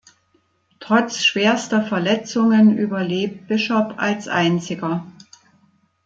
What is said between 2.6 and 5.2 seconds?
überlebt Bishop als einziger.